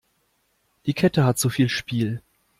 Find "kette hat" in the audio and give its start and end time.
0.95-1.37